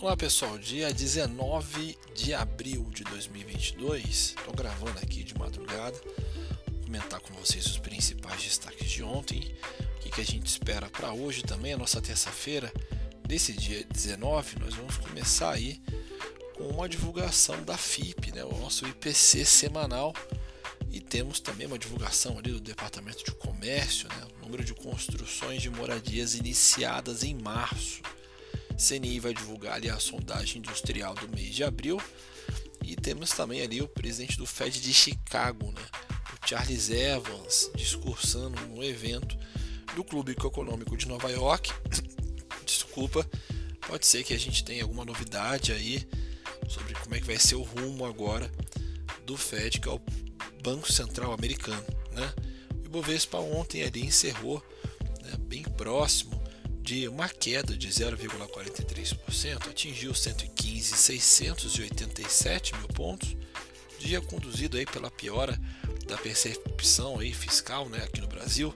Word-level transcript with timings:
Olá 0.00 0.16
pessoal, 0.16 0.56
dia 0.56 0.90
19 0.94 1.94
de 2.14 2.32
abril 2.32 2.88
de 2.90 3.04
2022, 3.04 4.34
estou 4.34 4.54
gravando 4.54 4.98
aqui 4.98 5.22
de 5.22 5.36
madrugada, 5.36 6.00
vou 6.72 6.84
comentar 6.86 7.20
com 7.20 7.34
vocês 7.34 7.66
os 7.66 7.76
principais 7.76 8.42
destaques 8.42 8.90
de 8.90 9.02
ontem, 9.02 9.54
o 9.96 10.00
que, 10.00 10.08
que 10.08 10.20
a 10.22 10.24
gente 10.24 10.46
espera 10.46 10.88
para 10.88 11.12
hoje 11.12 11.42
também, 11.42 11.74
a 11.74 11.76
nossa 11.76 12.00
terça-feira, 12.00 12.72
desse 13.28 13.52
dia 13.52 13.84
19, 13.92 14.58
nós 14.60 14.72
vamos 14.72 14.96
começar 14.96 15.50
aí 15.50 15.82
com 16.56 16.64
uma 16.68 16.88
divulgação 16.88 17.62
da 17.62 17.76
FIP, 17.76 18.32
né, 18.32 18.42
o 18.42 18.56
nosso 18.56 18.88
IPC 18.88 19.44
semanal, 19.44 20.14
e 20.90 20.98
temos 20.98 21.40
também 21.40 21.66
uma 21.66 21.78
divulgação 21.78 22.38
ali 22.38 22.52
do 22.52 22.60
Departamento 22.60 23.22
de 23.22 23.32
Comércio, 23.32 24.08
né, 24.08 24.26
o 24.38 24.46
número 24.46 24.64
de 24.64 24.72
construções 24.72 25.60
de 25.60 25.68
moradias 25.68 26.34
iniciadas 26.34 27.22
em 27.22 27.34
março. 27.34 28.00
CNI 28.80 29.20
vai 29.20 29.34
divulgar 29.34 29.74
ali 29.74 29.90
a 29.90 30.00
sondagem 30.00 30.58
industrial 30.58 31.14
do 31.14 31.28
mês 31.28 31.54
de 31.54 31.62
abril. 31.62 32.00
E 32.82 32.96
temos 32.96 33.30
também 33.30 33.60
ali 33.60 33.82
o 33.82 33.88
presidente 33.88 34.38
do 34.38 34.46
Fed 34.46 34.80
de 34.80 34.92
Chicago, 34.92 35.70
né? 35.70 35.82
o 36.32 36.48
Charles 36.48 36.88
Evans, 36.88 37.70
discursando 37.76 38.58
no 38.68 38.82
evento 38.82 39.36
do 39.94 40.02
Clube 40.02 40.32
Econômico 40.32 40.96
de 40.96 41.06
Nova 41.06 41.30
York. 41.30 41.70
Desculpa, 42.64 43.28
pode 43.86 44.06
ser 44.06 44.24
que 44.24 44.32
a 44.32 44.38
gente 44.38 44.64
tenha 44.64 44.82
alguma 44.82 45.04
novidade 45.04 45.72
aí 45.72 46.08
sobre 46.68 46.94
como 46.94 47.14
é 47.14 47.20
que 47.20 47.26
vai 47.26 47.38
ser 47.38 47.56
o 47.56 47.62
rumo 47.62 48.06
agora 48.06 48.50
do 49.26 49.36
Fed, 49.36 49.78
que 49.78 49.88
é 49.88 49.92
o 49.92 50.00
Banco 50.62 50.90
Central 50.90 51.32
Americano. 51.32 51.84
Né? 52.12 52.32
O 52.82 52.86
Ibovespa 52.86 53.38
ontem 53.38 53.82
ali 53.82 54.06
encerrou 54.06 54.64
né, 55.22 55.32
bem 55.38 55.62
próximo 55.62 56.39
de 56.80 57.08
uma 57.08 57.28
queda 57.28 57.76
de 57.76 57.88
0,43%, 57.88 59.68
atingiu 59.68 60.12
115.687 60.12 62.76
mil 62.76 62.86
pontos, 62.88 63.36
dia 63.98 64.20
conduzido 64.20 64.76
aí 64.78 64.86
pela 64.86 65.10
piora 65.10 65.60
da 66.06 66.16
percepção 66.16 67.18
aí 67.18 67.32
fiscal 67.32 67.88
né, 67.88 67.98
aqui 67.98 68.20
no 68.20 68.26
Brasil. 68.26 68.74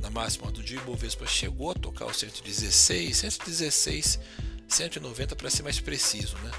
Na 0.00 0.10
máxima 0.10 0.52
do 0.52 0.62
dia, 0.62 0.78
o 0.80 0.84
Bovespa 0.84 1.26
chegou 1.26 1.70
a 1.70 1.74
tocar 1.74 2.04
os 2.06 2.18
116, 2.18 3.16
116, 3.16 4.20
190 4.68 5.34
para 5.36 5.48
ser 5.48 5.62
mais 5.62 5.80
preciso. 5.80 6.36
Né? 6.38 6.50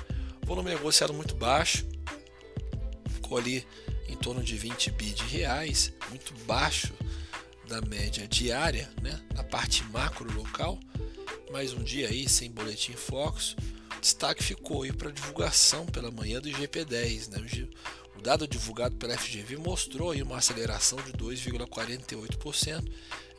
Volume 0.44 0.72
negociado 0.72 1.14
muito 1.14 1.36
baixo, 1.36 1.86
ficou 3.14 3.38
ali 3.38 3.64
em 4.08 4.16
torno 4.16 4.42
de 4.42 4.58
20 4.58 4.90
bi 4.92 5.12
de 5.12 5.24
reais, 5.24 5.92
muito 6.10 6.34
baixo 6.46 6.94
da 7.68 7.82
média 7.82 8.26
diária, 8.28 8.90
né, 9.02 9.20
na 9.36 9.44
parte 9.44 9.84
macro 9.86 10.32
local. 10.34 10.80
Mais 11.52 11.74
um 11.74 11.84
dia 11.84 12.08
aí 12.08 12.28
sem 12.28 12.50
boletim 12.50 12.94
Fox. 12.94 13.56
O 13.98 14.00
destaque 14.00 14.42
ficou 14.42 14.84
aí 14.84 14.94
para 14.94 15.12
divulgação 15.12 15.86
pela 15.86 16.10
manhã 16.10 16.40
do 16.40 16.50
IGP-10. 16.50 17.30
Né? 17.30 17.68
O 18.18 18.22
dado 18.22 18.48
divulgado 18.48 18.96
pela 18.96 19.18
FGV 19.18 19.58
mostrou 19.58 20.12
aí 20.12 20.22
uma 20.22 20.38
aceleração 20.38 20.98
de 21.02 21.12
2,48% 21.14 22.90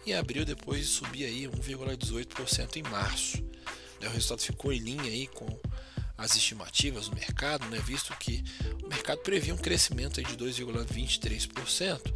em 0.07 0.15
abril, 0.15 0.45
depois 0.45 0.81
de 0.81 0.87
subir 0.87 1.25
aí 1.25 1.47
1,18% 1.47 2.77
em 2.77 2.83
março. 2.83 3.39
Né? 4.01 4.09
O 4.09 4.11
resultado 4.11 4.43
ficou 4.43 4.73
em 4.73 4.79
linha 4.79 5.05
aí 5.05 5.27
com 5.29 5.49
as 6.19 6.37
estimativas 6.37 7.09
do 7.09 7.17
mercado, 7.17 7.67
né? 7.69 7.79
visto 7.79 8.15
que 8.19 8.45
o 8.85 8.89
mercado 8.89 9.21
previa 9.21 9.55
um 9.55 9.59
crescimento 9.59 10.23
de 10.23 10.37
2,23% 10.37 12.13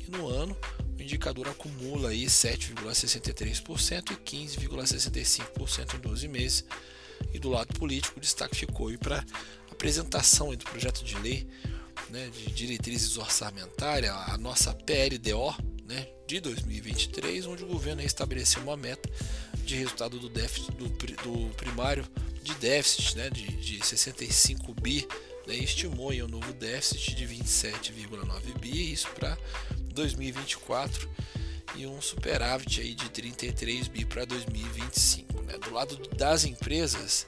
e 0.00 0.10
no 0.10 0.26
ano 0.28 0.56
indicador 1.04 1.48
acumula 1.48 2.10
aí 2.10 2.26
7,63% 2.26 4.12
e 4.12 4.16
15,65% 4.16 5.94
em 5.94 5.98
12 5.98 6.28
meses. 6.28 6.64
E 7.32 7.38
do 7.38 7.48
lado 7.48 7.72
político, 7.78 8.18
o 8.18 8.20
destaque 8.20 8.56
ficou 8.56 8.96
para 8.98 9.18
a 9.18 9.72
apresentação 9.72 10.54
do 10.54 10.64
projeto 10.64 11.04
de 11.04 11.16
lei 11.18 11.46
né, 12.10 12.30
de 12.30 12.50
diretrizes 12.50 13.16
orçamentárias, 13.16 14.12
a 14.12 14.36
nossa 14.36 14.74
PLDO 14.74 15.54
né, 15.86 16.08
de 16.26 16.40
2023, 16.40 17.46
onde 17.46 17.64
o 17.64 17.66
governo 17.66 18.02
estabeleceu 18.02 18.62
uma 18.62 18.76
meta 18.76 19.08
de 19.64 19.76
resultado 19.76 20.18
do 20.18 20.28
déficit 20.28 20.72
do, 20.72 20.88
do 20.88 21.54
primário 21.54 22.06
de 22.42 22.54
déficit 22.56 23.16
né, 23.16 23.30
de, 23.30 23.46
de 23.46 23.84
65 23.84 24.74
bi 24.74 25.06
né, 25.46 25.56
estimou 25.56 26.12
em 26.12 26.22
um 26.22 26.28
novo 26.28 26.52
déficit 26.52 27.14
de 27.14 27.26
27,9 27.26 28.58
bi, 28.58 28.92
isso 28.92 29.08
para 29.10 29.36
2024 29.94 31.08
e 31.76 31.86
um 31.86 32.00
superávit 32.00 32.80
aí 32.80 32.94
de 32.94 33.08
33 33.08 33.88
bi 33.88 34.04
para 34.04 34.24
2025. 34.24 35.42
Né? 35.42 35.58
Do 35.58 35.72
lado 35.72 35.96
das 36.16 36.44
empresas, 36.44 37.26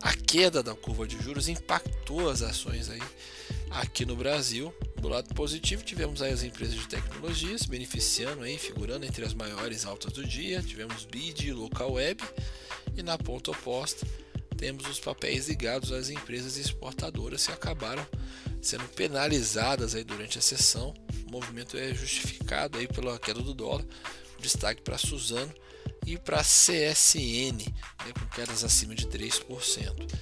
a 0.00 0.14
queda 0.14 0.62
da 0.62 0.74
curva 0.74 1.06
de 1.06 1.22
juros 1.22 1.48
impactou 1.48 2.30
as 2.30 2.42
ações 2.42 2.88
aí 2.88 3.02
aqui 3.70 4.06
no 4.06 4.16
Brasil. 4.16 4.74
Do 5.00 5.08
lado 5.08 5.32
positivo, 5.34 5.84
tivemos 5.84 6.22
aí 6.22 6.32
as 6.32 6.42
empresas 6.42 6.74
de 6.74 6.88
tecnologias 6.88 7.66
beneficiando 7.66 8.42
aí, 8.42 8.56
figurando 8.58 9.04
entre 9.04 9.24
as 9.24 9.34
maiores 9.34 9.84
altas 9.84 10.12
do 10.12 10.24
dia. 10.24 10.62
Tivemos 10.62 11.04
BID, 11.04 11.52
Local 11.52 11.92
Web 11.92 12.24
e 12.96 13.02
na 13.02 13.18
ponta 13.18 13.50
oposta 13.50 14.06
temos 14.56 14.88
os 14.88 14.98
papéis 14.98 15.48
ligados 15.48 15.92
às 15.92 16.08
empresas 16.08 16.56
exportadoras 16.56 17.46
que 17.46 17.52
acabaram 17.52 18.04
sendo 18.60 18.84
penalizadas 18.88 19.94
aí 19.94 20.02
durante 20.02 20.38
a 20.38 20.42
sessão. 20.42 20.94
Movimento 21.30 21.76
é 21.76 21.92
justificado 21.94 22.78
aí 22.78 22.86
pela 22.86 23.18
queda 23.18 23.40
do 23.40 23.54
dólar. 23.54 23.84
Destaque 24.38 24.82
para 24.82 24.98
Suzano 24.98 25.52
e 26.06 26.16
para 26.16 26.42
CSN, 26.42 27.58
né, 28.04 28.12
com 28.18 28.26
quedas 28.34 28.62
acima 28.62 28.94
de 28.94 29.06
3%. 29.06 30.12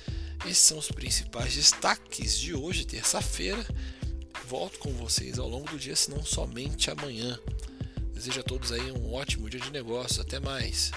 Esses 0.45 0.59
são 0.59 0.79
os 0.79 0.91
principais 0.91 1.55
destaques 1.55 2.39
de 2.39 2.55
hoje, 2.55 2.87
terça-feira. 2.87 3.65
Volto 4.47 4.79
com 4.79 4.93
vocês 4.93 5.39
ao 5.39 5.49
longo 5.49 5.69
do 5.71 5.79
dia, 5.79 5.97
se 5.97 6.11
não 6.11 6.25
somente 6.25 6.91
amanhã. 6.91 7.39
Desejo 8.13 8.41
a 8.41 8.43
todos 8.43 8.71
aí 8.71 8.93
um 8.93 9.13
ótimo 9.13 9.49
dia 9.49 9.61
de 9.61 9.71
negócio. 9.71 10.21
Até 10.21 10.39
mais. 10.39 10.91